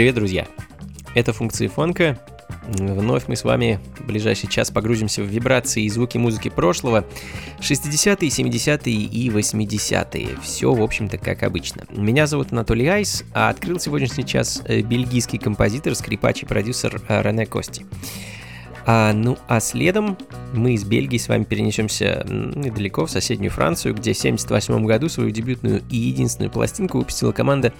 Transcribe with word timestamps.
Привет, 0.00 0.14
друзья! 0.14 0.46
Это 1.14 1.34
функции 1.34 1.66
фонка. 1.66 2.18
Вновь 2.68 3.28
мы 3.28 3.36
с 3.36 3.44
вами 3.44 3.78
в 3.98 4.06
ближайший 4.06 4.48
час 4.48 4.70
погрузимся 4.70 5.22
в 5.22 5.26
вибрации 5.26 5.82
и 5.82 5.90
звуки 5.90 6.16
музыки 6.16 6.48
прошлого. 6.48 7.04
60-е, 7.60 8.30
70-е 8.30 8.94
и 8.94 9.28
80-е. 9.28 10.28
Все, 10.42 10.72
в 10.72 10.80
общем-то, 10.80 11.18
как 11.18 11.42
обычно. 11.42 11.84
Меня 11.90 12.26
зовут 12.26 12.50
Анатолий 12.50 12.86
Айс, 12.86 13.24
а 13.34 13.50
открыл 13.50 13.78
сегодняшний 13.78 14.24
час 14.24 14.62
э, 14.64 14.80
бельгийский 14.80 15.38
композитор, 15.38 15.94
скрипач 15.94 16.44
и 16.44 16.46
продюсер 16.46 17.02
э, 17.06 17.20
Рене 17.20 17.44
Кости. 17.44 17.84
А, 18.86 19.12
ну 19.12 19.36
а 19.48 19.60
следом 19.60 20.16
мы 20.52 20.74
из 20.74 20.84
Бельгии 20.84 21.18
с 21.18 21.28
вами 21.28 21.44
перенесемся 21.44 22.24
недалеко, 22.28 23.06
в 23.06 23.10
соседнюю 23.10 23.50
Францию, 23.50 23.94
где 23.94 24.12
в 24.12 24.18
1978 24.18 24.86
году 24.86 25.08
свою 25.08 25.30
дебютную 25.30 25.82
и 25.90 25.96
единственную 25.96 26.50
пластинку 26.50 26.98
выпустила 26.98 27.32
команда 27.32 27.72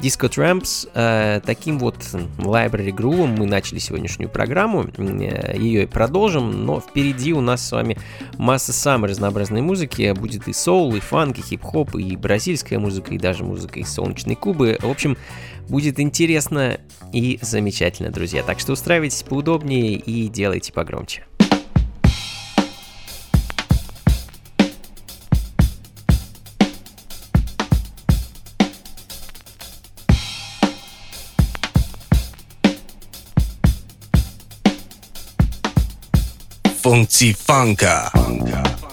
Disco 0.00 0.28
Tramps. 0.28 0.88
А, 0.94 1.40
таким 1.40 1.78
вот 1.78 1.96
library 2.38 2.92
грувом 2.92 3.34
мы 3.38 3.46
начали 3.46 3.78
сегодняшнюю 3.78 4.30
программу, 4.30 4.86
ее 4.98 5.82
и 5.82 5.86
продолжим, 5.86 6.64
но 6.64 6.80
впереди 6.80 7.32
у 7.32 7.40
нас 7.40 7.66
с 7.66 7.72
вами 7.72 7.98
масса 8.36 8.72
самой 8.72 9.10
разнообразной 9.10 9.60
музыки, 9.60 10.12
будет 10.12 10.48
и 10.48 10.52
соул, 10.52 10.94
и 10.94 11.00
фанк, 11.00 11.38
и 11.38 11.42
хип-хоп, 11.42 11.94
и 11.96 12.16
бразильская 12.16 12.78
музыка, 12.78 13.14
и 13.14 13.18
даже 13.18 13.44
музыка 13.44 13.80
из 13.80 13.92
солнечной 13.92 14.36
Кубы. 14.36 14.78
В 14.80 14.90
общем, 14.90 15.16
Будет 15.68 16.00
интересно 16.00 16.80
и 17.12 17.38
замечательно, 17.42 18.10
друзья. 18.10 18.42
Так 18.42 18.58
что 18.58 18.72
устраивайтесь 18.72 19.22
поудобнее 19.22 19.96
и 19.96 20.28
делайте 20.28 20.72
погромче. 20.72 21.27
Funky 36.88 37.34
Funka. 37.34 38.10
Funka. 38.16 38.87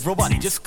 Everybody 0.00 0.38
just 0.38 0.59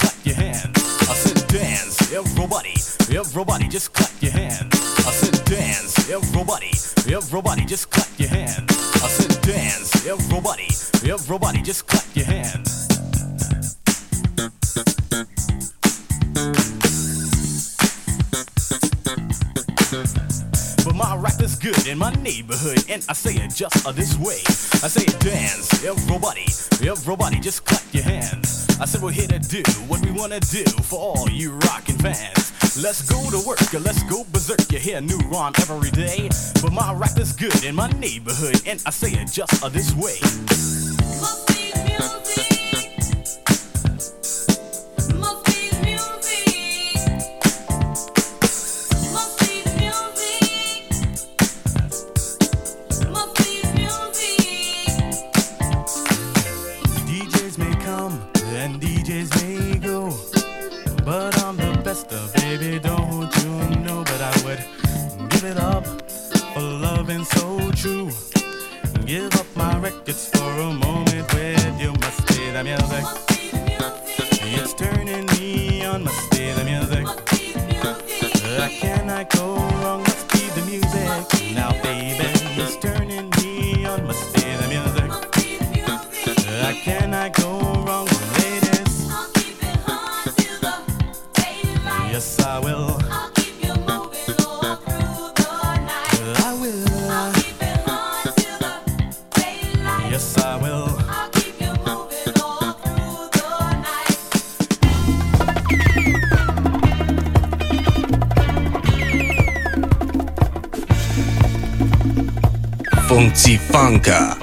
do 30.51 30.63
for 30.83 31.00
all 31.00 31.29
you 31.29 31.53
rockin' 31.67 31.97
fans. 31.97 32.51
Let's 32.81 33.01
go 33.03 33.21
to 33.29 33.47
work, 33.47 33.62
let's 33.73 34.03
go 34.03 34.23
berserk. 34.31 34.71
You 34.71 34.79
hear 34.79 35.01
new 35.01 35.19
rhyme 35.29 35.53
every 35.57 35.91
day. 35.91 36.29
But 36.62 36.73
my 36.73 36.93
rap 36.93 37.17
is 37.17 37.33
good 37.33 37.63
in 37.63 37.75
my 37.75 37.89
neighborhood, 37.91 38.62
and 38.65 38.81
I 38.85 38.89
say 38.89 39.12
it 39.12 39.31
just 39.31 39.62
this 39.71 39.93
way. 39.95 40.82
give 65.43 65.57
it 65.57 65.62
up 65.62 65.85
for 66.53 66.62
loving 66.62 67.25
so 67.25 67.71
true. 67.71 68.09
Give 69.05 69.33
up 69.35 69.45
my 69.55 69.77
records 69.77 70.29
for 70.29 70.50
a 70.59 70.71
moment 70.71 71.33
with 71.33 71.81
you. 71.81 71.91
Must 71.91 72.27
be 72.27 72.51
the 72.51 72.63
music. 72.63 73.05
It's 74.55 74.73
turning 74.73 75.25
me 75.38 75.83
on. 75.83 76.05
Must 76.05 76.31
be 76.31 76.51
the 76.53 76.63
music. 76.63 77.05
I 78.59 78.69
cannot 78.79 79.29
go 79.31 79.55
wrong? 79.81 80.01
Must 80.03 80.29
be 80.31 80.47
the 80.55 80.65
music. 80.65 81.55
Now, 81.55 81.71
baby. 81.83 82.32
Funka. 113.74 114.42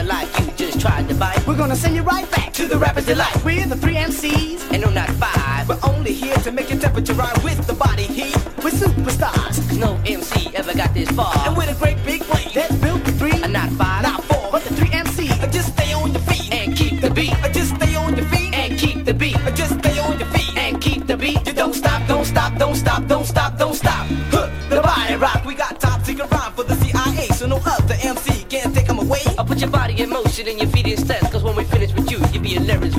life 0.00 0.40
you 0.40 0.52
just 0.56 0.80
tried 0.80 1.08
to. 1.08 1.12
We're 1.46 1.56
gonna 1.56 1.76
send 1.76 1.96
you 1.96 2.02
right 2.02 2.28
back 2.30 2.52
to 2.54 2.66
the 2.66 2.78
rapper's 2.78 3.06
delight. 3.06 3.36
We're 3.44 3.66
the 3.66 3.76
three 3.76 3.96
MCs, 3.96 4.72
and 4.72 4.82
no, 4.82 4.90
not 4.90 5.10
five. 5.10 5.68
We're 5.68 5.78
only 5.82 6.12
here 6.12 6.36
to 6.36 6.52
make 6.52 6.70
your 6.70 6.78
temperature 6.78 7.14
rise 7.14 7.42
with 7.42 7.66
the 7.66 7.74
body 7.74 8.04
heat. 8.04 8.36
We're 8.62 8.70
superstars. 8.70 9.76
No 9.78 10.00
MC 10.06 10.54
ever 10.54 10.72
got 10.74 10.94
this 10.94 11.10
far. 11.10 11.34
And 11.46 11.56
we're 11.56 11.74
great 11.74 11.98
big 12.04 12.22
wave 12.32 12.52
that's 12.54 12.74
built 12.76 13.02
for 13.04 13.12
three, 13.12 13.32
and 13.42 13.56
uh, 13.56 13.66
not 13.66 13.70
five, 13.72 14.02
not 14.04 14.24
four, 14.24 14.48
but 14.52 14.62
the 14.62 14.74
three 14.74 14.88
MCs. 14.90 15.42
Uh, 15.42 15.46
just 15.48 15.72
stay 15.72 15.92
on 15.92 16.12
your 16.12 16.22
feet 16.22 16.52
and 16.52 16.76
keep 16.76 17.00
the 17.00 17.10
beat. 17.10 17.34
Uh, 17.44 17.48
just 17.48 17.74
stay 17.76 17.94
on 17.96 18.16
your 18.16 18.26
feet 18.26 18.54
and 18.54 18.78
keep 18.78 19.04
the 19.04 19.14
beat. 19.14 19.36
Just 19.54 19.78
stay 19.80 19.98
on 19.98 20.18
your 20.18 20.28
feet 20.28 20.56
and 20.56 20.80
keep 20.80 21.06
the 21.06 21.16
beat. 21.16 21.46
You 21.46 21.52
don't 21.52 21.74
stop, 21.74 22.06
don't 22.08 22.24
stop, 22.24 22.56
don't 22.58 22.76
stop, 22.76 23.06
don't. 23.08 23.21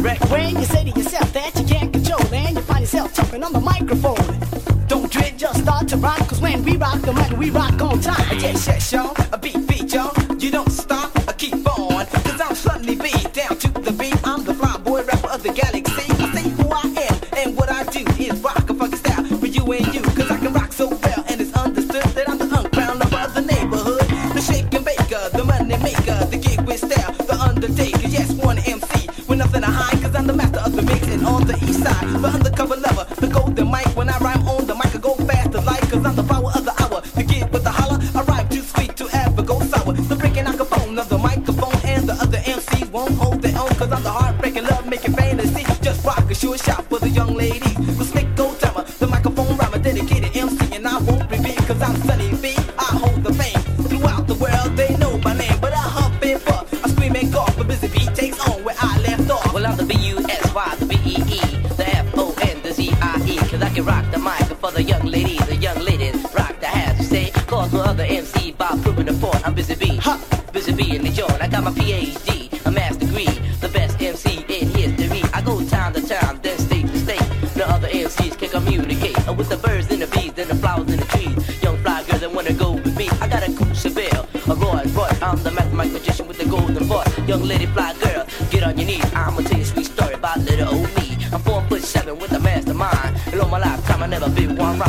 when 0.03 0.55
you 0.57 0.65
say 0.65 0.83
to 0.83 0.99
yourself 0.99 1.31
that 1.33 1.57
you 1.57 1.65
can't 1.65 1.93
control 1.93 2.33
and 2.33 2.57
you 2.57 2.61
find 2.63 2.81
yourself 2.81 3.13
talking 3.13 3.41
on 3.43 3.53
the 3.53 3.61
microphone. 3.61 4.87
Don't 4.87 5.09
dread, 5.09 5.39
just 5.39 5.61
start 5.61 5.87
to 5.87 5.97
rock, 5.97 6.19
cause 6.27 6.41
when 6.41 6.63
we 6.63 6.75
rock 6.75 7.01
the 7.01 7.13
mic, 7.13 7.31
we 7.37 7.49
rock 7.49 7.81
on 7.81 8.01
time. 8.01 8.37
Yes, 8.39 8.67
yes, 8.67 8.91
y'all. 8.91 9.22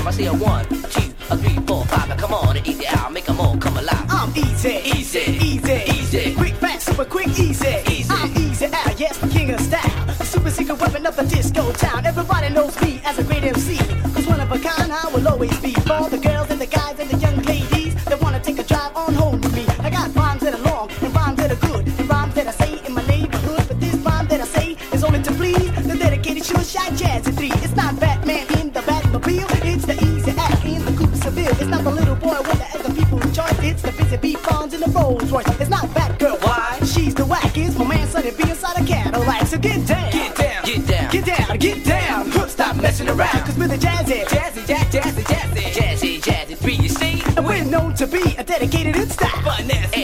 time. 0.05 0.13
I 0.13 0.17
say 0.17 0.27
a 0.27 0.33
one, 0.33 0.67
two, 0.91 1.13
a 1.31 1.37
three, 1.37 1.67
four, 1.67 1.85
five. 1.87 2.09
Now 2.09 2.17
come 2.17 2.35
on 2.35 2.57
and 2.57 2.67
eat 2.67 2.81
it 2.81 2.93
out, 2.97 3.13
make 3.13 3.25
them 3.25 3.41
all 3.41 3.57
come 3.57 3.77
alive. 3.77 4.07
I'm 4.09 4.31
easy, 4.37 4.81
easy, 4.85 5.21
easy, 5.41 5.83
easy. 5.91 6.35
Quick, 6.35 6.55
fast, 6.55 6.87
super 6.87 7.05
quick, 7.05 7.29
easy, 7.29 7.77
easy. 7.91 8.07
I'm 8.11 8.37
easy 8.37 8.67
out, 8.67 8.99
yes, 9.01 9.19
the 9.19 9.29
king 9.29 9.51
of 9.51 9.61
style. 9.61 10.07
The 10.07 10.25
super 10.25 10.51
secret 10.51 10.81
weapon 10.81 11.07
of 11.07 11.17
the 11.17 11.25
disco 11.25 11.73
town. 11.73 12.07
Everybody 12.07 12.51
knows 12.51 12.81
me 12.81 13.01
as 13.05 13.19
a 13.19 13.25
great 13.25 13.45
MC. 13.45 13.79
Cause 14.15 14.27
one 14.27 14.41
of 14.41 14.51
a 14.53 14.59
kind, 14.59 14.93
I 14.93 15.11
will 15.13 15.27
always 15.29 15.59
be 15.61 15.73
for 15.73 16.09
the 16.09 16.19
girls. 16.19 16.44
so 39.55 39.61
get 39.61 39.87
down. 39.87 40.11
Get 40.11 40.37
down. 40.37 40.65
Get 40.65 40.87
down. 40.87 41.11
Get 41.11 41.25
down. 41.25 41.59
Get 41.59 41.85
down. 41.85 42.49
Stop 42.49 42.77
messing 42.77 43.09
around. 43.09 43.45
Cause 43.45 43.57
we're 43.57 43.69
the 43.69 43.77
jazzy. 43.77 44.25
Jazzy, 44.25 44.67
jazz, 44.67 44.87
jazzy, 44.95 45.23
jazzy. 45.23 45.63
Jazzy, 45.73 46.21
jazzy, 46.21 46.57
three, 46.57 46.75
you 46.75 46.89
see. 46.89 47.23
And 47.37 47.47
we're 47.47 47.65
known 47.65 47.95
to 47.95 48.07
be 48.07 48.23
a 48.37 48.45
dedicated 48.45 48.97
and 48.97 49.11
style. 49.11 49.31
Finesse. 49.43 50.04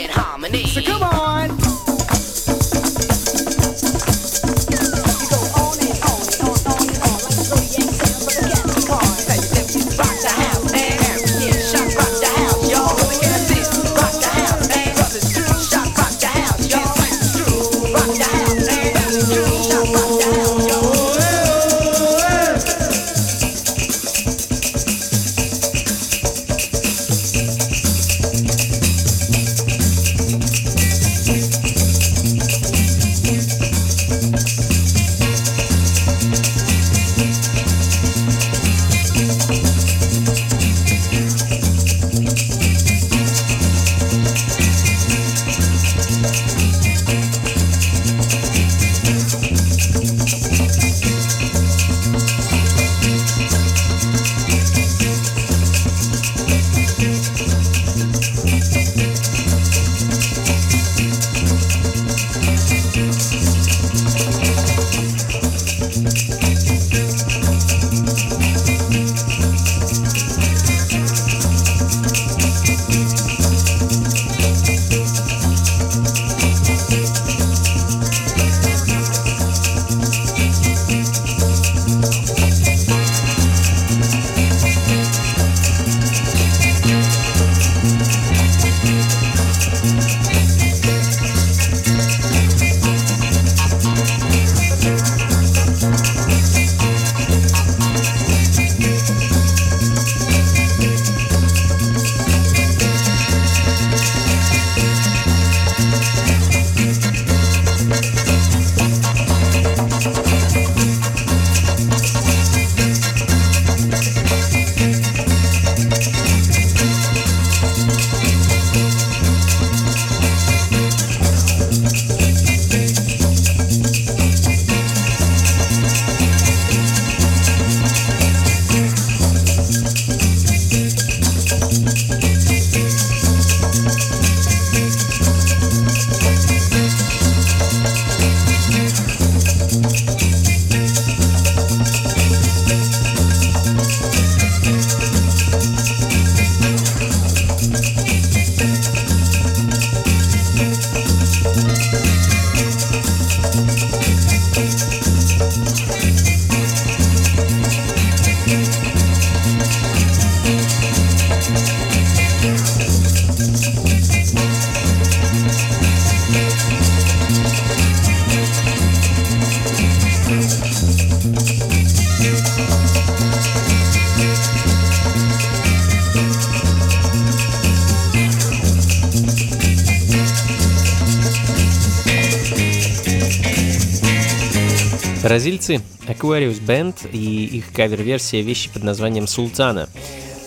Бразильцы 185.31 185.81
Aquarius 186.09 186.61
Band 186.61 187.09
и 187.13 187.45
их 187.59 187.73
кавер-версия 187.73 188.43
вещи 188.43 188.69
под 188.69 188.83
названием 188.83 189.29
«Султана». 189.29 189.89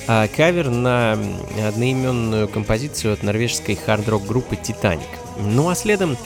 А 0.07 0.27
кавер 0.27 0.69
на 0.71 1.17
одноименную 1.65 2.49
композицию 2.49 3.13
от 3.13 3.23
норвежской 3.23 3.75
хард-рок 3.75 4.25
группы 4.27 4.57
«Титаник». 4.57 5.07
Ну 5.39 5.69
а 5.69 5.75
следом 5.75 6.17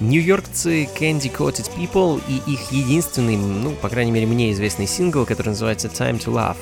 нью-йоркцы 0.00 0.88
Candy 0.98 1.32
Coated 1.32 1.70
People 1.78 2.20
и 2.26 2.50
их 2.50 2.72
единственный, 2.72 3.36
ну, 3.36 3.70
по 3.70 3.88
крайней 3.88 4.10
мере, 4.10 4.26
мне 4.26 4.50
известный 4.50 4.88
сингл, 4.88 5.24
который 5.24 5.50
называется 5.50 5.86
«Time 5.86 6.18
to 6.18 6.34
Love». 6.34 6.56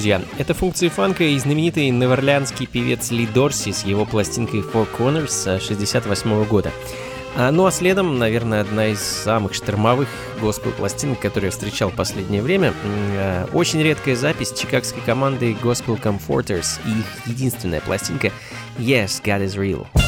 друзья. 0.00 0.22
Это 0.38 0.54
функции 0.54 0.88
фанка 0.88 1.24
и 1.24 1.38
знаменитый 1.38 1.90
неверлянский 1.90 2.66
певец 2.66 3.10
Ли 3.10 3.26
Дорси 3.26 3.70
с 3.70 3.84
его 3.84 4.06
пластинкой 4.06 4.60
Four 4.60 4.88
Corners 4.98 5.60
68 5.60 6.44
года. 6.44 6.72
А, 7.36 7.50
ну 7.50 7.66
а 7.66 7.70
следом, 7.70 8.18
наверное, 8.18 8.62
одна 8.62 8.86
из 8.86 9.02
самых 9.02 9.52
штормовых 9.52 10.08
госпел 10.40 10.70
пластинок, 10.70 11.20
которые 11.20 11.48
я 11.48 11.50
встречал 11.50 11.90
в 11.90 11.96
последнее 11.96 12.40
время. 12.40 12.72
А, 12.82 13.46
очень 13.52 13.82
редкая 13.82 14.16
запись 14.16 14.54
чикагской 14.54 15.02
команды 15.02 15.52
Gospel 15.52 16.00
Comforters 16.00 16.80
и 16.86 17.00
их 17.00 17.26
единственная 17.26 17.82
пластинка 17.82 18.32
Yes, 18.78 19.22
God 19.22 19.44
is 19.44 19.58
Real. 19.58 19.99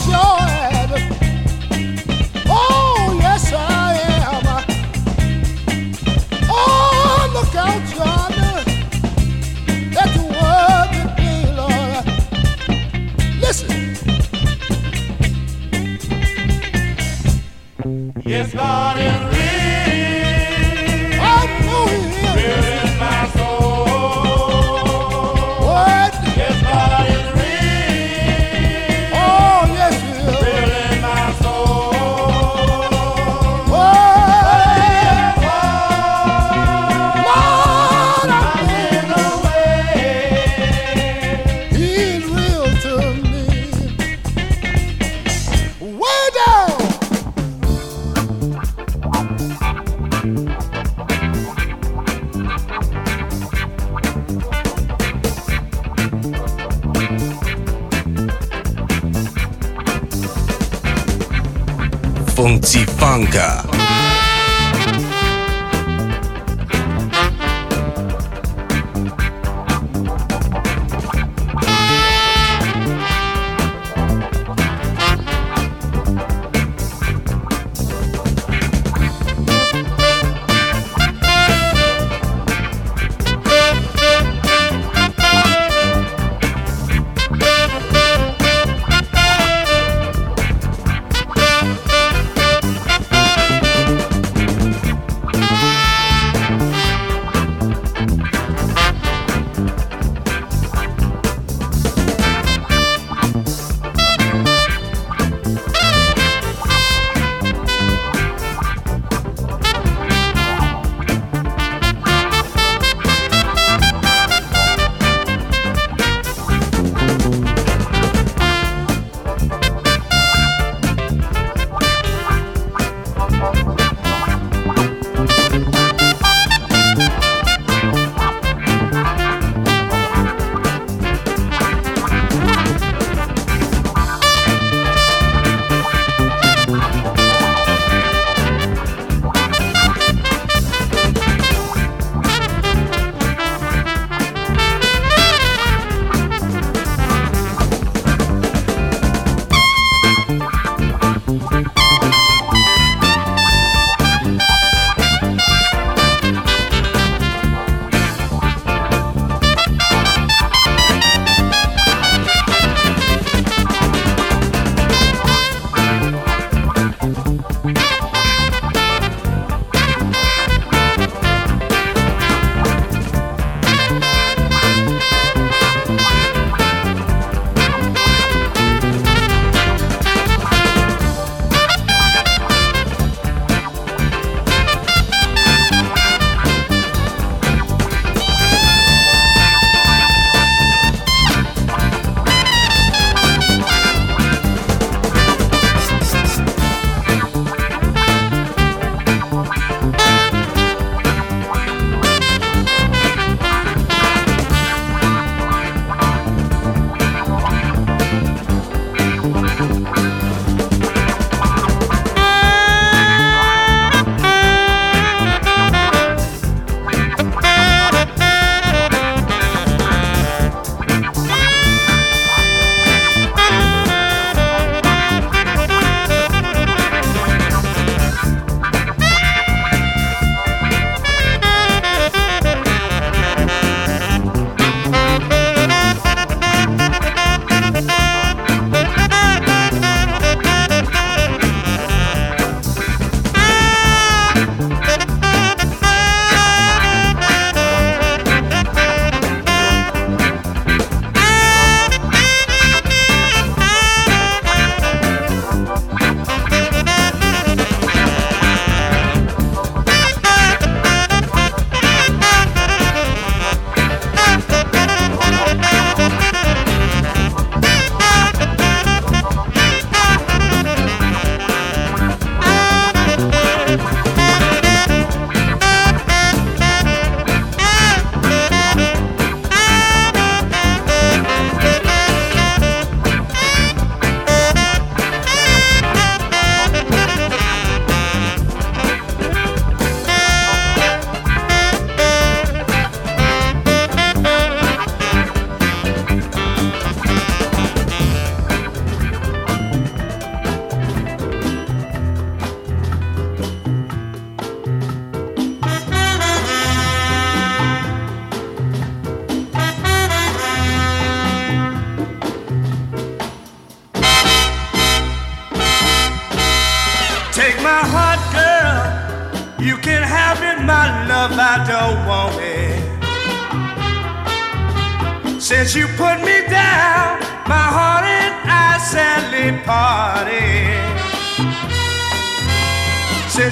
joy. 0.00 0.71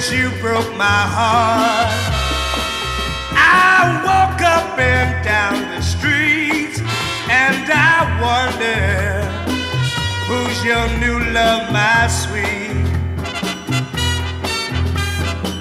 Since 0.01 0.17
you 0.17 0.29
broke 0.41 0.75
my 0.77 1.01
heart, 1.15 1.93
I 3.37 4.01
walk 4.03 4.41
up 4.41 4.79
and 4.79 5.23
down 5.23 5.61
the 5.75 5.81
streets, 5.81 6.79
and 7.29 7.69
I 7.69 8.01
wonder 8.17 9.21
who's 10.25 10.65
your 10.65 10.87
new 10.97 11.19
love, 11.31 11.71
my 11.71 12.07
sweet. 12.07 12.81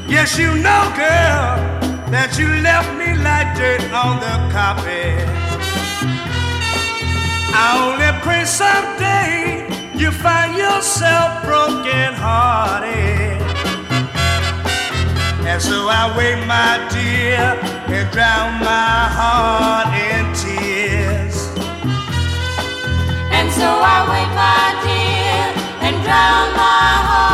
Yes, 0.09 0.39
you 0.39 0.55
know, 0.55 0.85
girl, 0.97 1.61
that 2.09 2.39
you 2.39 2.49
left 2.65 2.97
me 2.97 3.13
like 3.21 3.55
dirt 3.59 3.93
on 3.93 4.21
the 4.25 4.37
carpet. 4.55 5.29
I 7.53 7.77
only 7.85 8.11
pray 8.23 8.47
someday 8.47 9.69
you 9.99 10.11
find 10.11 10.57
yourself 10.57 11.45
broken 11.45 12.15
hearted. 12.15 13.50
And 15.51 15.61
so 15.61 15.89
I 15.89 16.17
wait, 16.17 16.47
my 16.47 16.79
dear, 16.95 17.59
and 17.93 18.09
drown 18.13 18.61
my 18.61 19.11
heart 19.19 19.89
in 20.09 20.25
tears. 20.33 21.37
And 23.37 23.51
so 23.59 23.67
I 23.67 23.99
wait, 24.11 24.31
my 24.39 24.67
dear, 24.87 25.43
and 25.87 25.97
drown 26.05 26.47
my 26.55 26.93
heart 27.09 27.30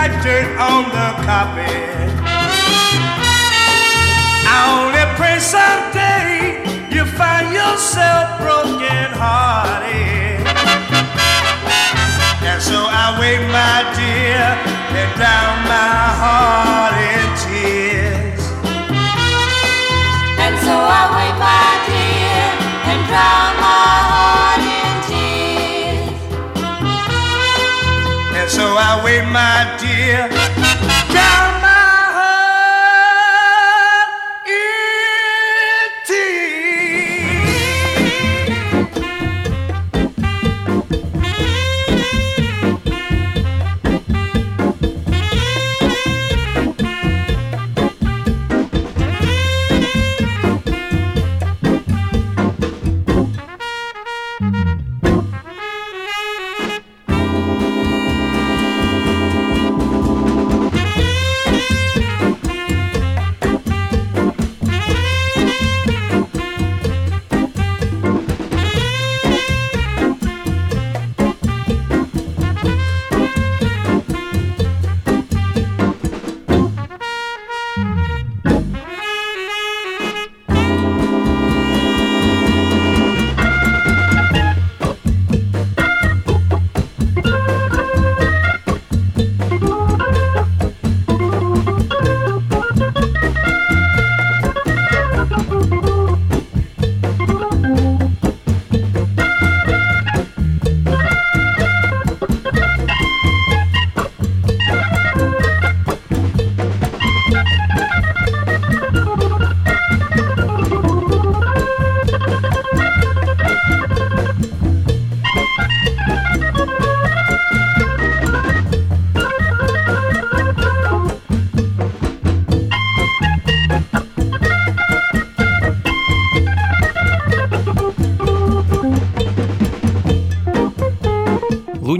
like 0.00 0.22
dirt 0.22 0.48
on 0.56 0.84
the 0.96 1.08
carpet. 1.26 2.08
I 4.48 4.58
only 4.80 5.04
pray 5.18 5.36
someday 5.38 6.64
you 6.94 7.04
find 7.20 7.52
yourself 7.52 8.40
broken 8.40 9.06
hearted. 9.22 10.40
And 12.48 12.60
so 12.62 12.78
I 13.02 13.06
wait, 13.20 13.42
my 13.52 13.78
dear, 13.98 14.46
and 15.00 15.10
drown 15.18 15.39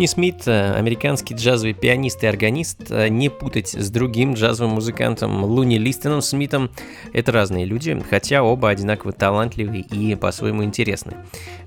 Луни 0.01 0.07
Смит, 0.07 0.49
э, 0.49 0.73
американский 0.73 1.35
джазовый 1.35 1.75
пианист 1.75 2.25
и 2.25 2.27
органист, 2.27 2.91
э, 2.91 3.09
не 3.09 3.29
путать 3.29 3.75
с 3.75 3.91
другим 3.91 4.33
джазовым 4.33 4.77
музыкантом 4.77 5.45
Луни 5.45 5.77
Листеном 5.77 6.23
Смитом. 6.23 6.71
Это 7.13 7.33
разные 7.33 7.67
люди, 7.67 8.03
хотя 8.09 8.43
оба 8.43 8.71
одинаково 8.71 9.13
талантливые 9.13 9.83
и 9.83 10.15
по-своему 10.15 10.65
интересны. 10.65 11.13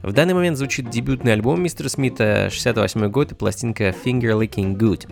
В 0.01 0.13
данный 0.13 0.33
момент 0.33 0.57
звучит 0.57 0.89
дебютный 0.89 1.33
альбом 1.33 1.61
мистера 1.61 1.89
Смита, 1.89 2.49
68 2.51 3.07
год 3.09 3.33
и 3.33 3.35
пластинка 3.35 3.93
Finger 4.03 4.41
Licking 4.41 4.77
Good. 4.77 5.07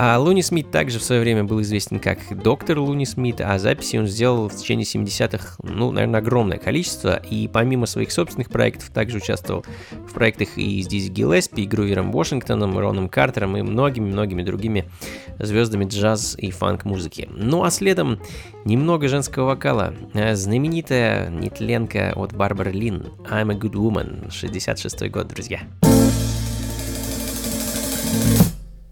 А 0.00 0.16
Луни 0.16 0.42
Смит 0.42 0.70
также 0.70 1.00
в 1.00 1.02
свое 1.02 1.20
время 1.20 1.42
был 1.42 1.60
известен 1.60 1.98
как 1.98 2.18
доктор 2.40 2.78
Луни 2.78 3.04
Смит, 3.04 3.40
а 3.40 3.58
записи 3.58 3.96
он 3.96 4.06
сделал 4.06 4.48
в 4.48 4.54
течение 4.54 4.84
70-х, 4.84 5.56
ну, 5.64 5.90
наверное, 5.90 6.20
огромное 6.20 6.58
количество, 6.58 7.16
и 7.16 7.48
помимо 7.48 7.86
своих 7.86 8.12
собственных 8.12 8.48
проектов 8.48 8.90
также 8.90 9.16
участвовал 9.16 9.64
в 10.08 10.12
проектах 10.12 10.56
и 10.56 10.80
с 10.82 10.86
Дизи 10.86 11.08
Гиллеспи, 11.08 11.62
и 11.62 11.66
Грувером 11.66 12.12
Вашингтоном, 12.48 12.78
Роном 12.78 13.08
Картером 13.08 13.56
и 13.56 13.62
многими-многими 13.62 14.42
другими 14.42 14.90
звездами 15.38 15.84
джаз 15.84 16.34
и 16.38 16.50
фанк-музыки. 16.50 17.28
Ну 17.30 17.62
а 17.64 17.70
следом 17.70 18.20
немного 18.64 19.08
женского 19.08 19.46
вокала. 19.46 19.94
Э, 20.14 20.34
Знаменитая 20.34 21.28
нетленка 21.28 22.12
от 22.16 22.32
Барбары 22.32 22.72
Лин 22.72 23.12
«I'm 23.30 23.52
a 23.52 23.54
Good 23.54 23.74
Woman», 23.74 24.30
66 24.30 25.10
год, 25.10 25.28
друзья. 25.28 25.60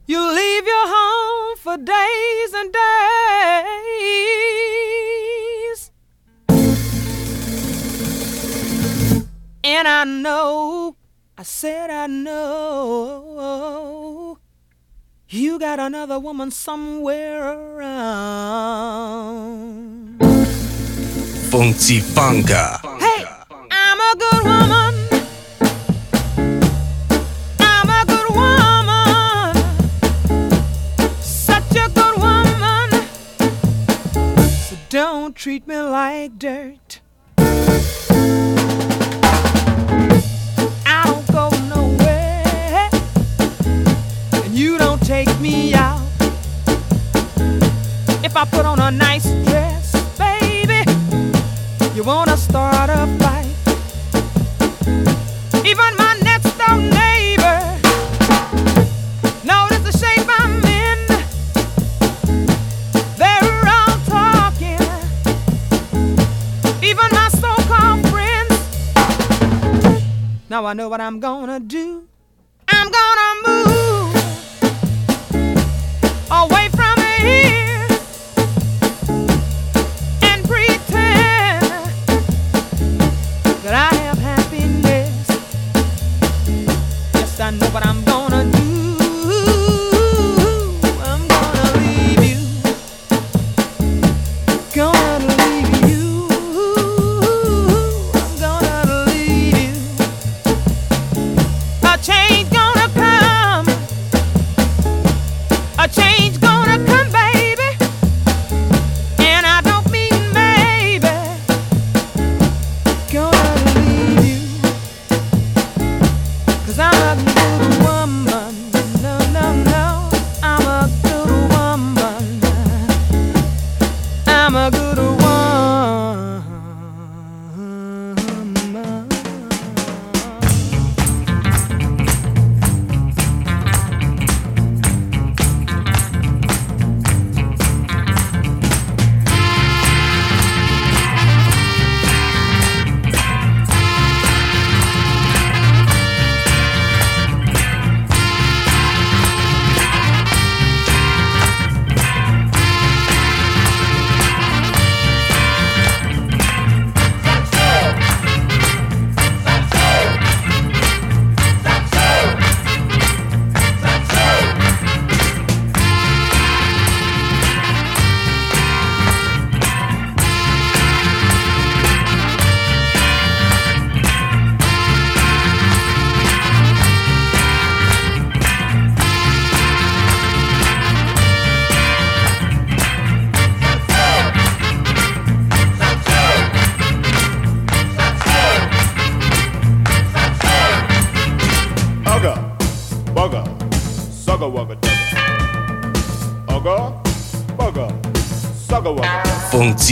You 0.06 0.20
leave 0.20 0.66
your 0.66 0.86
home 0.86 1.56
for 1.64 1.76
days 1.78 2.52
and 2.54 2.72
days. 2.72 2.86
And 9.64 9.88
I 9.88 10.04
know, 10.04 10.94
I 11.38 11.42
said 11.42 11.90
I 11.90 12.07
know 12.07 13.37
You 15.29 15.59
got 15.59 15.79
another 15.79 16.18
woman 16.18 16.51
somewhere 16.51 17.42
around. 17.76 18.16
Funky 21.51 22.01
Funka. 22.01 22.80
Hey, 22.99 23.26
I'm 23.70 24.01
a 24.01 24.14
good 24.16 24.45
woman. 24.45 24.95
I'm 27.61 27.91
a 27.91 28.05
good 28.07 28.30
woman. 28.34 29.57
Such 31.20 31.76
a 31.76 31.91
good 31.91 32.16
woman. 32.16 32.89
So 34.68 34.76
don't 34.89 35.37
treat 35.37 35.66
me 35.66 35.76
like 35.76 36.39
dirt. 36.39 37.01
If 48.27 48.37
I 48.37 48.45
put 48.45 48.66
on 48.66 48.81
a 48.81 48.91
nice 48.91 49.22
dress, 49.45 49.93
baby. 50.18 50.83
You 51.95 52.03
wanna 52.03 52.37
start 52.37 52.91
a 52.91 53.07
fight? 53.20 53.47
Even 55.64 55.97
my 55.97 56.18
next 56.24 56.59
door 56.59 56.77
neighbor 56.77 57.61
notice 59.45 59.83
the 59.89 59.93
shape 60.03 60.27
I'm 60.41 60.55
in. 60.64 61.07
They're 63.16 63.64
all 63.77 63.97
talking. 64.16 64.83
Even 66.83 67.09
my 67.12 67.29
so-called 67.29 68.09
friends. 68.11 68.55
Now 70.51 70.66
I 70.66 70.72
know 70.72 70.89
what 70.89 71.01
I'm 71.01 71.20
gonna 71.20 71.61
do. 71.61 72.09
I'm 72.66 72.91
gonna 72.91 73.31
move 73.47 74.16
away 76.29 76.68
from 76.70 76.97
here 77.24 77.65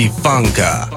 Funka. 0.02 0.93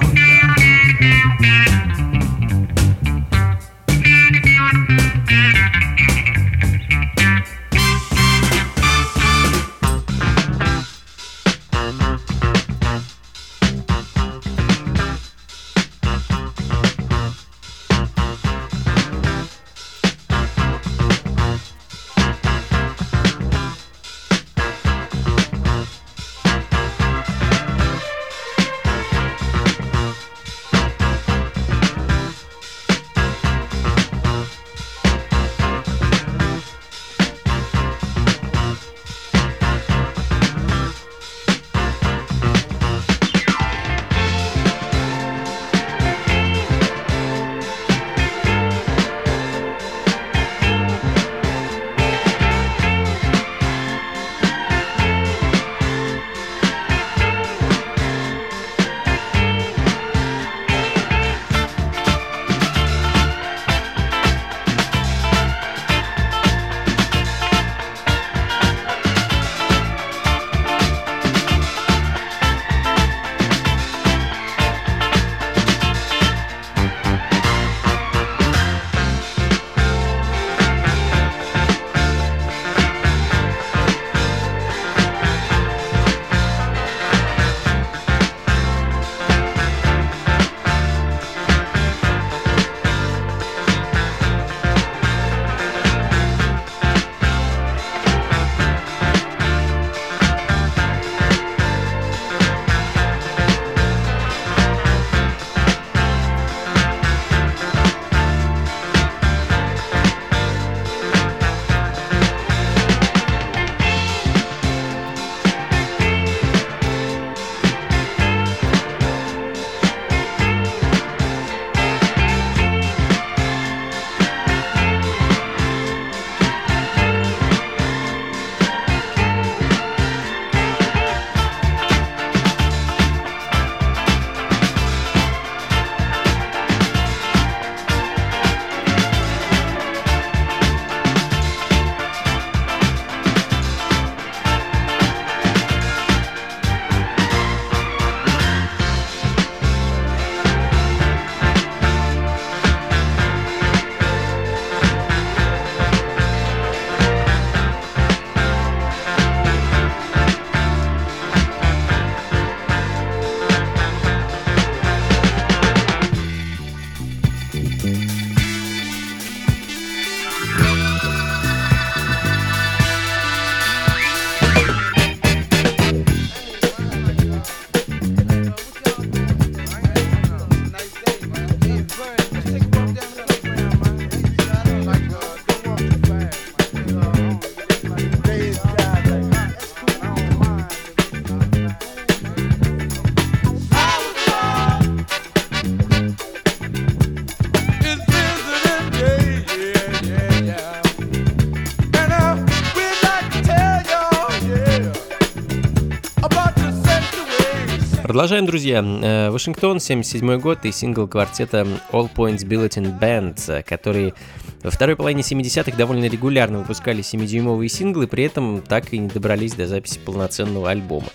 Продолжаем, 208.17 208.47
друзья. 208.47 208.83
Э, 208.83 209.29
Вашингтон, 209.29 209.79
77 209.79 210.39
год 210.39 210.65
и 210.65 210.71
сингл 210.71 211.07
квартета 211.07 211.67
All 211.91 212.09
Points 212.11 212.47
Bulletin 212.47 212.99
Band, 212.99 213.61
который 213.61 214.15
во 214.63 214.71
второй 214.71 214.95
половине 214.95 215.21
70-х 215.21 215.77
довольно 215.77 216.05
регулярно 216.05 216.57
выпускали 216.57 217.03
7-дюймовые 217.03 217.67
синглы, 217.67 218.07
при 218.07 218.23
этом 218.23 218.63
так 218.63 218.91
и 218.91 218.97
не 218.97 219.07
добрались 219.07 219.53
до 219.53 219.67
записи 219.67 219.99
полноценного 219.99 220.71
альбома. 220.71 221.05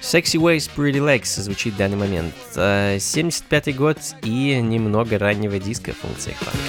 Sexy 0.00 0.38
Ways 0.38 0.70
Pretty 0.76 1.00
Legs 1.00 1.40
звучит 1.42 1.74
в 1.74 1.78
данный 1.78 1.96
момент. 1.96 2.32
Э, 2.54 2.98
75-й 2.98 3.72
год 3.72 3.98
и 4.22 4.54
немного 4.62 5.18
раннего 5.18 5.58
диска 5.58 5.94
функции 5.94 6.36
хватит. 6.38 6.60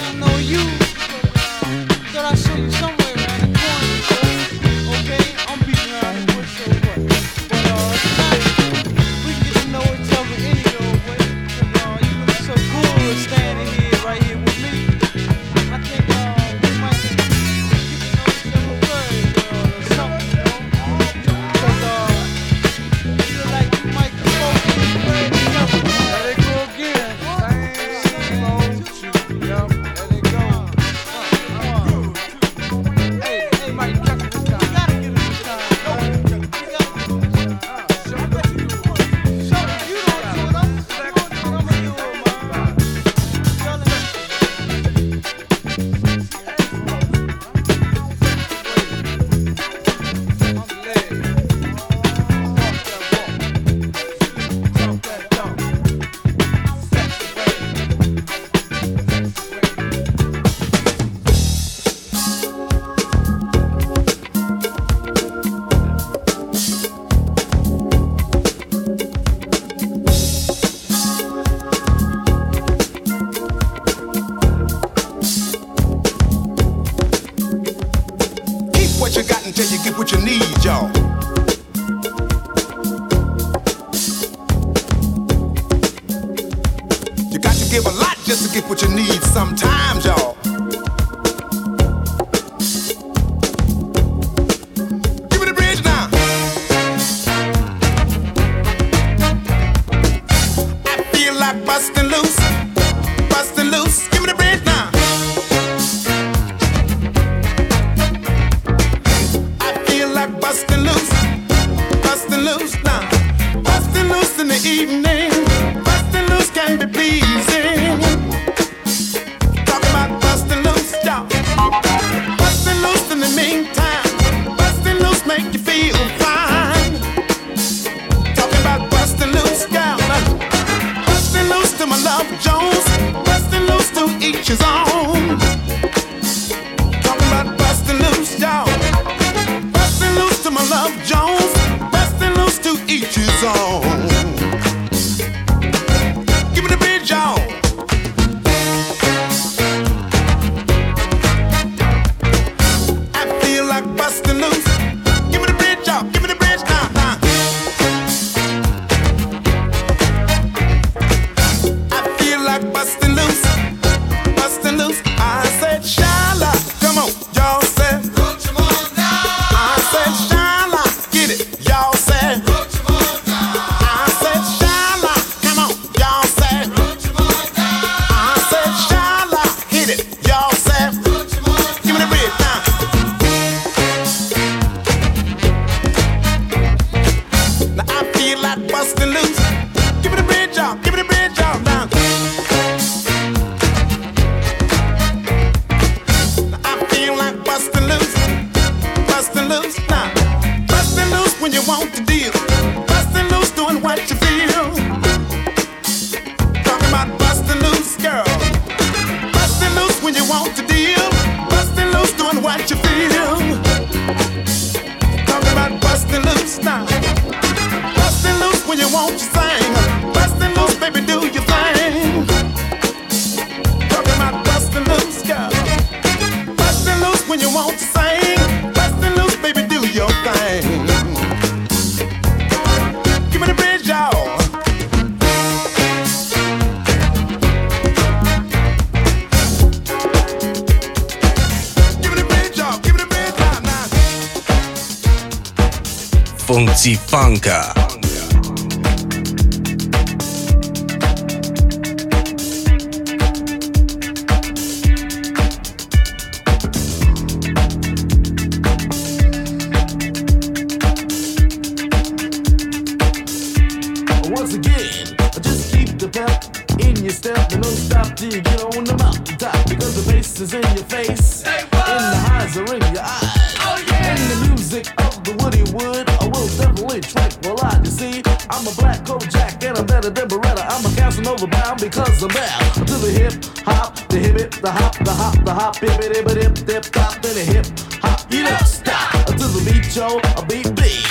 It, 285.84 286.38
hip, 286.38 286.58
hip, 286.68 286.86
hop, 286.96 287.22
then 287.22 287.36
the 287.36 287.46
hip 287.46 287.66
hop. 288.02 288.32
You 288.32 288.44
don't 288.44 288.66
stop 288.66 289.12
to 289.26 289.34
the 289.34 289.62
beat, 289.66 289.96
yo, 289.96 290.20
a 290.38 290.46
beat 290.46 290.74
beat. 290.76 291.06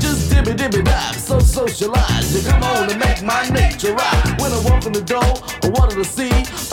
Just 0.00 0.30
dibby 0.30 0.54
dibby 0.56 0.84
dive, 0.84 1.16
so 1.16 1.38
socialize. 1.38 2.34
You 2.34 2.48
come 2.48 2.62
on 2.62 2.90
and 2.90 2.98
make 2.98 3.22
my 3.22 3.48
nature 3.50 3.94
right. 3.94 4.40
When 4.40 4.52
I 4.52 4.60
walk 4.64 4.86
in 4.86 4.92
the 4.92 5.02
door, 5.02 5.32
I 5.62 5.68
wanted 5.68 5.96
to 5.96 6.04
see 6.04 6.30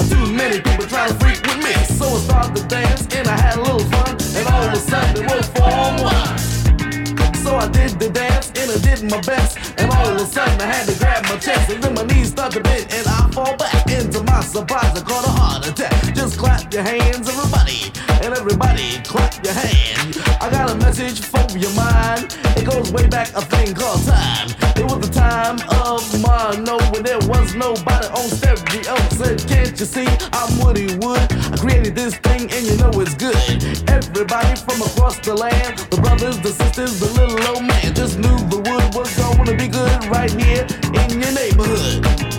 too 0.09 0.25
many 0.33 0.61
people 0.61 0.85
trying 0.85 1.09
to 1.09 1.17
freak 1.19 1.41
with 1.45 1.57
me. 1.63 1.73
So 1.97 2.05
I 2.05 2.19
started 2.19 2.55
to 2.57 2.63
dance 2.67 3.07
and 3.15 3.27
I 3.27 3.37
had 3.37 3.57
a 3.57 3.61
little 3.61 3.87
fun, 3.89 4.17
and 4.35 4.47
all 4.47 4.63
of 4.63 4.73
a 4.73 4.77
sudden 4.77 5.25
it 5.25 5.31
was 5.31 5.47
form 5.57 5.95
one. 6.05 6.37
So 7.43 7.55
I 7.55 7.67
did 7.67 7.99
the 7.99 8.09
dance 8.09 8.51
and 8.55 8.69
I 8.71 8.77
did 8.77 9.09
my 9.09 9.21
best. 9.21 9.57
And 9.79 9.91
all 9.91 10.07
of 10.07 10.17
a 10.17 10.25
sudden 10.25 10.61
I 10.61 10.65
had 10.65 10.87
to 10.87 10.97
grab 10.99 11.23
my 11.25 11.37
chest. 11.37 11.69
And 11.71 11.81
then 11.83 11.93
my 11.95 12.03
knees 12.03 12.29
start 12.29 12.51
to 12.53 12.61
bend 12.61 12.87
and 12.91 13.07
I 13.07 13.29
fall 13.31 13.55
back. 13.57 13.87
Into 13.89 14.21
my 14.23 14.41
surprise, 14.41 14.93
I 14.97 15.01
caught 15.01 15.25
a 15.25 15.29
heart 15.29 15.67
attack. 15.67 15.88
Just 16.13 16.37
clap 16.37 16.73
your 16.73 16.83
hands, 16.83 17.29
everybody. 17.29 17.91
And 18.23 18.33
everybody 18.33 18.99
clap 19.03 19.43
your 19.43 19.53
hand. 19.53 20.17
I 20.41 20.49
got 20.49 20.71
a 20.71 20.75
message 20.75 21.21
for 21.21 21.45
your 21.57 21.71
mind. 21.73 22.35
It 22.57 22.65
goes 22.65 22.91
way 22.91 23.07
back 23.07 23.29
a 23.35 23.41
thing 23.41 23.73
called 23.75 24.03
time. 24.05 24.49
It 24.75 24.85
was 24.85 25.07
the 25.07 25.13
time 25.13 25.59
of 25.85 26.01
mono 26.21 26.77
when 26.91 27.03
there 27.03 27.19
was 27.29 27.55
nobody 27.55 28.07
on 28.07 28.27
stereo. 28.29 28.95
Said, 29.11 29.47
can't 29.47 29.79
you 29.79 29.85
see 29.85 30.07
I'm 30.33 30.59
Woody 30.59 30.95
Wood? 30.97 31.21
I 31.53 31.57
created 31.57 31.95
this 31.95 32.15
thing 32.17 32.49
and 32.51 32.65
you 32.65 32.77
know 32.77 32.91
it's 32.99 33.15
good. 33.15 33.35
Everybody 33.89 34.55
from 34.55 34.81
across 34.81 35.19
the 35.19 35.35
land, 35.35 35.79
the 35.91 36.01
brothers, 36.01 36.39
the 36.39 36.49
sisters, 36.49 36.99
the 36.99 37.09
little 37.19 37.55
old 37.55 37.65
man 37.65 37.93
just 37.93 38.17
knew 38.17 38.37
the 38.49 38.57
wood 38.57 38.95
was 38.95 39.15
gonna 39.17 39.55
be 39.55 39.67
good 39.67 40.05
right 40.05 40.31
here 40.31 40.65
in 40.93 41.21
your 41.21 41.31
neighborhood. 41.33 42.38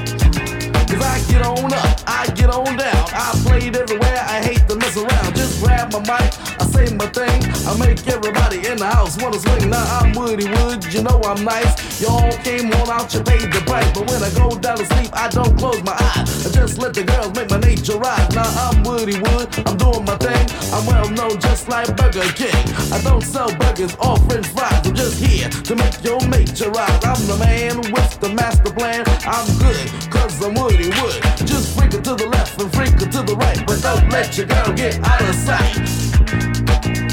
I 1.02 1.20
get 1.28 1.42
on 1.42 1.72
up, 1.72 2.00
I 2.06 2.26
get 2.34 2.50
on 2.50 2.76
down. 2.76 3.06
I 3.12 3.32
played 3.44 3.76
everywhere, 3.76 4.24
I 4.28 4.42
hate 4.42 4.68
to 4.68 4.76
mess 4.76 4.96
around. 4.96 5.39
Grab 5.60 5.92
my 5.92 6.00
mic, 6.00 6.32
I 6.58 6.64
say 6.72 6.94
my 6.96 7.06
thing. 7.12 7.38
I 7.68 7.76
make 7.78 8.00
everybody 8.08 8.66
in 8.66 8.78
the 8.78 8.86
house 8.86 9.20
wanna 9.20 9.38
swing. 9.38 9.68
Now 9.68 9.84
I'm 10.00 10.12
Woody 10.14 10.48
Wood, 10.48 10.82
you 10.92 11.02
know 11.02 11.20
I'm 11.24 11.44
nice. 11.44 12.00
Y'all 12.00 12.32
came 12.40 12.72
on 12.72 12.88
out, 12.88 13.12
you 13.12 13.22
paid 13.22 13.52
the 13.52 13.60
price. 13.66 13.92
But 13.92 14.08
when 14.08 14.22
I 14.22 14.30
go 14.32 14.56
down 14.58 14.78
to 14.78 14.86
sleep, 14.86 15.10
I 15.12 15.28
don't 15.28 15.52
close 15.58 15.82
my 15.84 15.92
eyes. 15.92 16.46
I 16.46 16.50
just 16.50 16.78
let 16.78 16.94
the 16.94 17.04
girls 17.04 17.34
make 17.36 17.50
my 17.50 17.60
nature 17.60 17.98
rise. 17.98 18.30
Now 18.34 18.48
I'm 18.64 18.82
Woody 18.84 19.20
Wood, 19.20 19.48
I'm 19.68 19.76
doing 19.76 20.04
my 20.08 20.16
thing. 20.16 20.44
I'm 20.72 20.86
well 20.86 21.10
known 21.10 21.38
just 21.40 21.68
like 21.68 21.94
Burger 21.94 22.24
King. 22.32 22.64
I 22.90 23.00
don't 23.04 23.22
sell 23.22 23.52
burgers 23.60 23.94
or 24.00 24.16
french 24.24 24.48
fries. 24.48 24.80
I'm 24.86 24.94
just 24.94 25.20
here 25.20 25.50
to 25.50 25.76
make 25.76 26.02
your 26.02 26.20
nature 26.28 26.70
rise. 26.70 27.04
I'm 27.04 27.20
the 27.28 27.36
man 27.36 27.76
with 27.92 28.12
the 28.20 28.30
master 28.30 28.72
plan. 28.72 29.04
I'm 29.28 29.46
good, 29.60 29.84
cause 30.08 30.40
I'm 30.40 30.54
Woody 30.54 30.88
Wood. 30.88 31.20
Just 31.44 31.59
it 31.94 32.04
to 32.04 32.14
the 32.14 32.26
left 32.26 32.60
and 32.60 32.72
freak 32.72 32.94
it 32.94 33.12
to 33.12 33.22
the 33.22 33.34
right. 33.36 33.64
But 33.66 33.82
don't 33.82 34.08
let 34.10 34.36
your 34.36 34.46
girl 34.46 34.72
get 34.72 34.98
out 35.04 35.22
of 35.22 35.34
sight. 35.34 35.78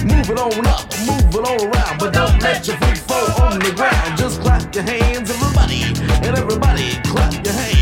Move 0.06 0.30
it 0.30 0.40
on 0.40 0.68
up, 0.68 0.86
move 1.06 1.36
it 1.36 1.46
on 1.46 1.60
around, 1.68 2.00
but 2.00 2.14
don't 2.14 2.42
let 2.42 2.68
your 2.68 2.78
feet 2.78 2.98
fall 2.98 3.44
on 3.44 3.60
the 3.60 3.72
ground. 3.76 4.18
Just 4.18 4.42
clap 4.42 4.74
your 4.74 4.84
hands, 4.84 5.30
everybody, 5.30 5.84
and 6.26 6.38
everybody 6.38 6.96
clap 7.04 7.34
your 7.46 7.54
hands. 7.54 7.77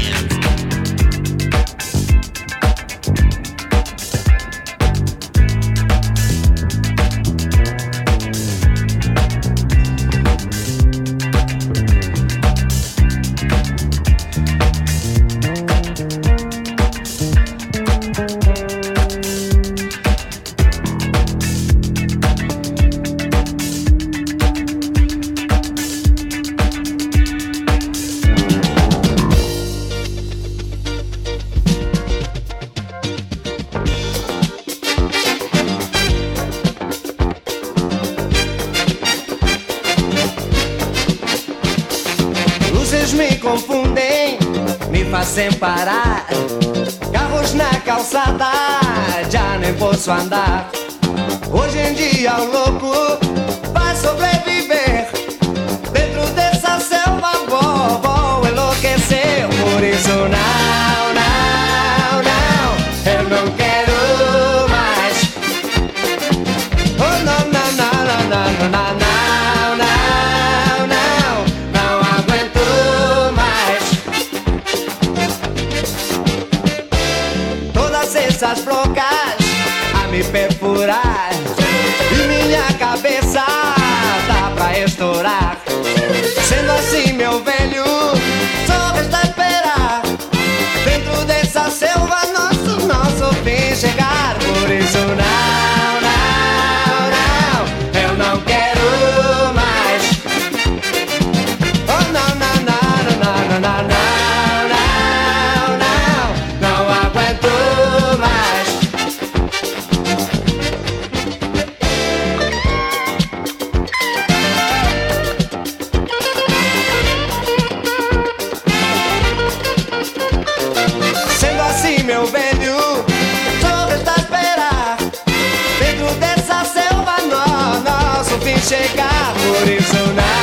chegar 128.66 129.36
isso 129.70 129.94
não. 130.16 130.35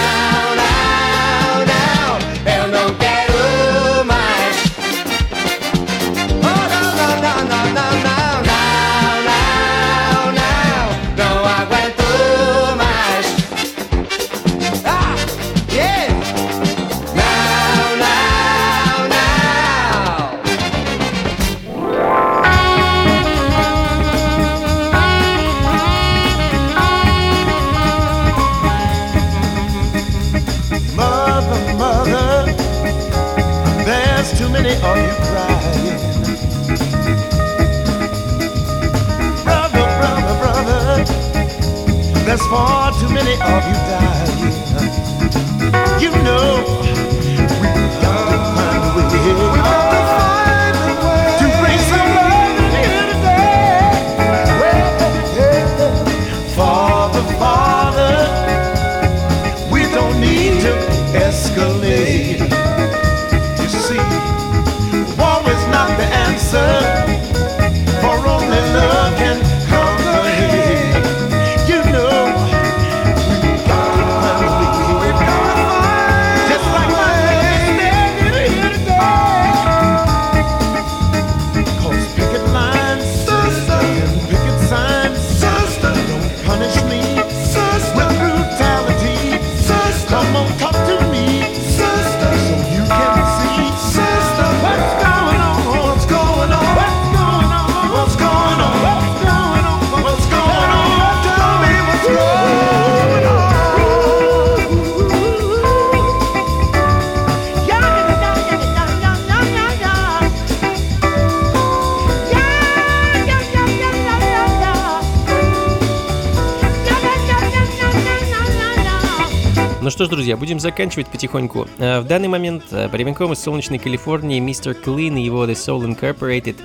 Что 119.92 120.06
ж, 120.06 120.08
друзья, 120.08 120.36
будем 120.38 120.58
заканчивать 120.58 121.06
потихоньку. 121.06 121.68
Э, 121.78 122.00
В 122.00 122.06
данный 122.06 122.28
момент 122.28 122.64
э, 122.70 122.88
прямиком 122.88 123.32
из 123.34 123.40
солнечной 123.40 123.78
Калифорнии 123.78 124.40
мистер 124.40 124.74
Клин 124.74 125.18
и 125.18 125.22
его 125.22 125.44
The 125.44 125.52
Soul 125.52 125.84
Incorporated 125.84 126.56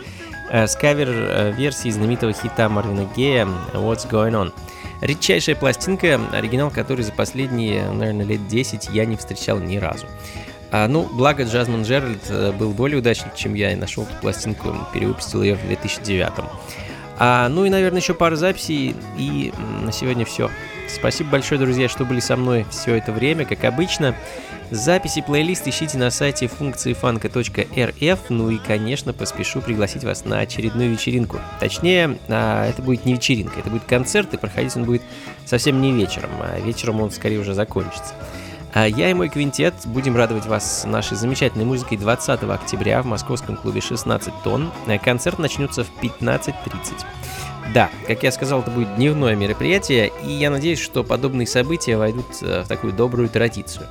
э, 0.49 0.65
с 0.65 0.75
кавер-версией 0.77 1.91
знаменитого 1.91 2.31
хита 2.31 2.69
Марвина 2.69 3.07
Гея 3.15 3.45
What's 3.73 4.09
Going 4.09 4.31
On. 4.31 4.53
Редчайшая 5.01 5.57
пластинка, 5.57 6.21
оригинал 6.31 6.71
которой 6.71 7.01
за 7.01 7.11
последние, 7.11 7.91
наверное, 7.91 8.25
лет 8.25 8.47
10 8.47 8.89
я 8.93 9.05
не 9.05 9.17
встречал 9.17 9.59
ни 9.59 9.75
разу. 9.75 10.07
А, 10.71 10.87
ну, 10.87 11.07
благо 11.11 11.43
Джазман 11.43 11.83
Джеральд 11.83 12.23
э, 12.29 12.53
был 12.53 12.71
более 12.71 12.99
удачлив, 12.99 13.35
чем 13.35 13.55
я, 13.55 13.73
и 13.73 13.75
нашел 13.75 14.03
эту 14.03 14.13
пластинку, 14.21 14.73
перевыпустил 14.93 15.43
ее 15.43 15.55
в 15.55 15.67
2009. 15.67 16.31
А, 17.19 17.49
ну 17.49 17.65
и, 17.65 17.69
наверное, 17.69 17.99
еще 17.99 18.13
пара 18.13 18.37
записей, 18.37 18.95
и 19.17 19.53
на 19.83 19.91
сегодня 19.91 20.23
все. 20.23 20.49
Спасибо 20.87 21.31
большое, 21.31 21.59
друзья, 21.59 21.89
что 21.89 22.05
были 22.05 22.19
со 22.19 22.35
мной 22.35 22.65
все 22.69 22.95
это 22.95 23.11
время, 23.11 23.45
как 23.45 23.63
обычно. 23.63 24.15
Записи 24.71 25.21
плейлист 25.21 25.67
ищите 25.67 25.97
на 25.97 26.09
сайте 26.09 26.47
функции 26.47 26.93
фанка.рф, 26.93 28.19
ну 28.29 28.49
и, 28.49 28.57
конечно, 28.57 29.13
поспешу 29.13 29.61
пригласить 29.61 30.03
вас 30.03 30.25
на 30.25 30.39
очередную 30.39 30.91
вечеринку. 30.91 31.39
Точнее, 31.59 32.17
а, 32.27 32.67
это 32.67 32.81
будет 32.81 33.05
не 33.05 33.13
вечеринка, 33.13 33.59
это 33.59 33.69
будет 33.69 33.83
концерт, 33.83 34.33
и 34.33 34.37
проходить 34.37 34.75
он 34.75 34.83
будет 34.83 35.03
совсем 35.45 35.81
не 35.81 35.93
вечером, 35.93 36.31
а 36.41 36.59
вечером 36.59 37.01
он 37.01 37.11
скорее 37.11 37.39
уже 37.39 37.53
закончится. 37.53 38.13
А 38.73 38.87
я 38.87 39.09
и 39.09 39.13
мой 39.13 39.29
квинтет 39.29 39.73
будем 39.85 40.17
радовать 40.17 40.45
вас 40.45 40.83
нашей 40.85 41.15
замечательной 41.15 41.65
музыкой 41.65 41.97
20 41.97 42.43
октября 42.43 43.01
в 43.01 43.05
московском 43.05 43.55
клубе 43.55 43.81
16 43.81 44.33
тонн. 44.43 44.71
Концерт 45.03 45.39
начнется 45.39 45.83
в 45.83 45.91
15.30. 46.01 47.05
Да, 47.73 47.89
как 48.07 48.23
я 48.23 48.31
сказал, 48.31 48.61
это 48.61 48.71
будет 48.71 48.95
дневное 48.95 49.35
мероприятие, 49.35 50.11
и 50.25 50.31
я 50.31 50.49
надеюсь, 50.49 50.79
что 50.79 51.03
подобные 51.03 51.47
события 51.47 51.97
войдут 51.97 52.25
э, 52.41 52.63
в 52.63 52.67
такую 52.67 52.93
добрую 52.93 53.29
традицию. 53.29 53.87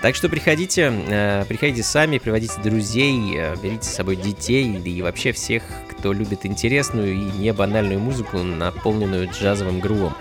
Так 0.00 0.14
что 0.14 0.30
приходите, 0.30 0.90
э, 0.90 1.44
приходите 1.46 1.82
сами, 1.82 2.18
приводите 2.18 2.60
друзей, 2.62 3.36
э, 3.36 3.56
берите 3.62 3.84
с 3.84 3.94
собой 3.94 4.16
детей, 4.16 4.64
и 4.78 5.02
вообще 5.02 5.32
всех, 5.32 5.62
кто 5.90 6.12
любит 6.12 6.46
интересную 6.46 7.12
и 7.12 7.16
не 7.16 7.52
банальную 7.52 8.00
музыку, 8.00 8.38
наполненную 8.38 9.28
джазовым 9.30 9.80
грувом. 9.80 10.14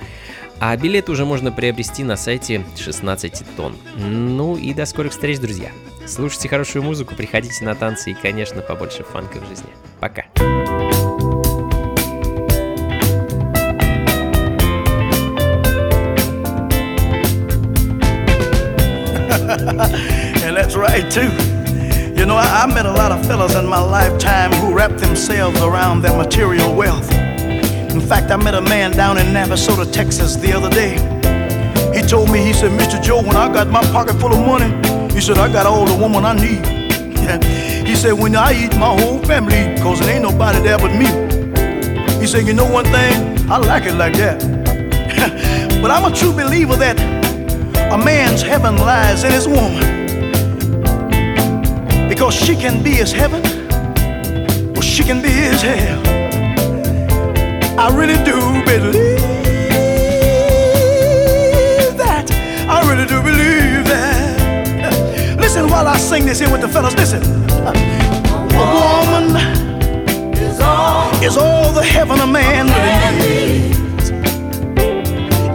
А 0.59 0.75
билеты 0.75 1.13
уже 1.13 1.23
можно 1.25 1.53
приобрести 1.53 2.03
на 2.03 2.17
сайте 2.17 2.65
16 2.77 3.43
тонн. 3.55 3.77
Ну 3.95 4.57
и 4.57 4.73
до 4.73 4.85
скорых 4.85 5.13
встреч, 5.13 5.39
друзья. 5.39 5.71
Слушайте 6.05 6.49
хорошую 6.49 6.83
музыку, 6.83 7.15
приходите 7.15 7.63
на 7.63 7.75
танцы 7.75 8.11
и, 8.11 8.13
конечно, 8.13 8.61
побольше 8.61 9.03
фанка 9.03 9.39
в 9.39 9.47
жизни. 9.47 9.69
Пока. 10.01 10.25
and 19.49 20.55
that's 20.55 20.75
right 20.75 21.09
too. 21.09 21.31
You 22.15 22.25
know, 22.27 22.35
I, 22.35 22.63
I 22.63 22.71
met 22.71 22.85
a 22.85 22.91
lot 22.91 23.11
of 23.11 23.25
fellas 23.25 23.55
in 23.55 23.65
my 23.65 23.79
lifetime 23.79 24.51
who 24.51 24.75
wrapped 24.75 24.99
themselves 24.99 25.59
around 25.61 26.03
their 26.03 26.15
material 26.15 26.75
wealth. 26.75 27.11
In 27.11 27.99
fact, 27.99 28.29
I 28.29 28.35
met 28.35 28.53
a 28.53 28.61
man 28.61 28.91
down 28.91 29.17
in 29.17 29.25
Navasota, 29.27 29.91
Texas 29.91 30.35
the 30.35 30.53
other 30.53 30.69
day. 30.69 30.97
He 31.97 32.05
told 32.05 32.29
me, 32.29 32.43
he 32.43 32.53
said, 32.53 32.79
Mr. 32.79 33.01
Joe, 33.01 33.23
when 33.23 33.35
I 33.35 33.51
got 33.51 33.69
my 33.69 33.81
pocket 33.91 34.19
full 34.19 34.31
of 34.31 34.45
money, 34.45 34.69
he 35.11 35.19
said, 35.19 35.39
I 35.39 35.51
got 35.51 35.65
all 35.65 35.85
the 35.85 35.97
woman 35.97 36.25
I 36.25 36.33
need. 36.33 36.63
he 37.87 37.95
said, 37.95 38.13
when 38.13 38.35
I 38.35 38.53
eat, 38.53 38.77
my 38.77 39.01
whole 39.01 39.17
family 39.25 39.75
cause 39.81 39.99
it 40.01 40.09
ain't 40.09 40.21
nobody 40.21 40.59
there 40.59 40.77
but 40.77 40.93
me. 40.93 41.07
He 42.21 42.27
said, 42.27 42.45
you 42.45 42.53
know 42.53 42.71
one 42.71 42.85
thing, 42.85 43.49
I 43.49 43.57
like 43.57 43.85
it 43.85 43.95
like 43.95 44.13
that. 44.17 44.39
but 45.81 45.89
I'm 45.89 46.05
a 46.05 46.15
true 46.15 46.33
believer 46.33 46.75
that 46.75 47.08
a 47.91 47.97
man's 47.97 48.41
heaven 48.41 48.77
lies 48.77 49.23
in 49.23 49.31
his 49.31 49.47
woman. 49.47 50.07
Because 52.07 52.33
she 52.35 52.55
can 52.55 52.81
be 52.83 52.91
his 52.91 53.11
heaven, 53.11 53.41
or 54.77 54.81
she 54.81 55.03
can 55.03 55.21
be 55.21 55.29
his 55.29 55.61
hell. 55.61 56.01
I 57.79 57.89
really 57.95 58.17
do 58.23 58.35
believe 58.65 59.17
that. 61.97 62.29
I 62.67 62.81
really 62.89 63.07
do 63.07 63.21
believe 63.21 63.85
that. 63.87 65.37
Listen 65.39 65.69
while 65.69 65.87
I 65.87 65.97
sing 65.97 66.25
this 66.25 66.39
here 66.39 66.51
with 66.51 66.61
the 66.61 66.67
fellas. 66.67 66.95
Listen. 66.95 67.23
A 67.61 68.65
woman 68.75 69.35
is 71.23 71.37
all, 71.37 71.71
the 71.71 71.83
heaven 71.83 72.19
a 72.19 72.27
man 72.27 72.67
really 72.67 73.11
needs. 73.19 74.09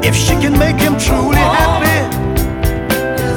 If 0.07 0.14
she 0.14 0.35
can 0.35 0.59
make 0.59 0.76
him 0.76 0.97
truly 0.99 1.37
happy, 1.37 1.93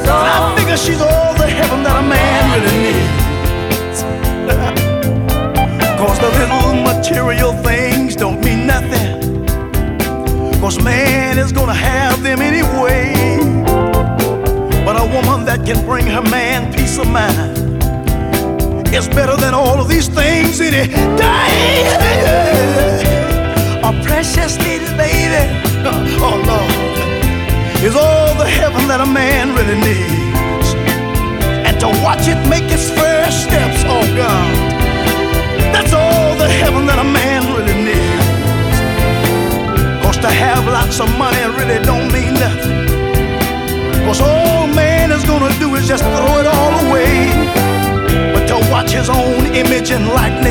I 0.09 0.55
figure 0.57 0.77
she's 0.77 1.01
all 1.01 1.33
the 1.35 1.47
heaven 1.47 1.83
that 1.83 1.99
a 1.99 2.07
man 2.07 2.43
really 2.55 2.77
needs. 2.85 4.03
Cause 5.99 6.17
the 6.19 6.29
little 6.39 6.81
material 6.81 7.51
things 7.63 8.15
don't 8.15 8.43
mean 8.43 8.65
nothing. 8.65 9.45
Cause 10.61 10.81
man 10.81 11.37
is 11.37 11.51
gonna 11.51 11.73
have 11.73 12.23
them 12.23 12.41
anyway. 12.41 13.13
But 14.85 14.95
a 14.95 15.05
woman 15.13 15.45
that 15.45 15.65
can 15.65 15.85
bring 15.85 16.07
her 16.07 16.21
man 16.21 16.71
peace 16.73 16.97
of 16.97 17.07
mind 17.09 17.57
is 18.93 19.07
better 19.09 19.35
than 19.35 19.53
all 19.53 19.79
of 19.81 19.87
these 19.89 20.07
things 20.07 20.61
any 20.61 20.87
day. 20.87 21.83
A 23.83 23.91
precious 24.03 24.57
little 24.59 24.97
baby, 24.97 25.43
oh 26.23 26.41
Lord, 26.47 27.83
is 27.83 27.95
all 27.95 28.26
the 28.37 28.45
heaven 28.45 28.87
that 28.87 29.01
a 29.01 29.05
man 29.05 29.55
really 29.57 29.77
needs. 29.81 30.69
And 31.65 31.75
to 31.81 31.89
watch 32.05 32.27
it 32.29 32.37
make 32.47 32.69
its 32.69 32.89
first 32.89 33.49
steps, 33.49 33.81
oh 33.89 34.05
God. 34.15 34.53
That's 35.73 35.93
all 35.93 36.37
the 36.37 36.47
heaven 36.47 36.85
that 36.85 36.99
a 36.99 37.03
man 37.03 37.41
really 37.57 37.77
needs. 37.89 38.27
Cause 40.05 40.17
to 40.21 40.29
have 40.29 40.65
lots 40.65 40.99
of 40.99 41.09
money 41.17 41.41
really 41.57 41.81
don't 41.83 42.09
mean 42.13 42.33
nothing. 42.37 42.85
Cause 44.05 44.21
all 44.21 44.67
man 44.67 45.11
is 45.11 45.23
gonna 45.25 45.51
do 45.59 45.75
is 45.75 45.87
just 45.87 46.03
throw 46.03 46.39
it 46.39 46.47
all 46.47 46.73
away. 46.87 47.33
But 48.33 48.45
to 48.53 48.57
watch 48.71 48.91
his 48.91 49.09
own 49.09 49.47
image 49.53 49.89
and 49.91 50.07
likeness 50.07 50.46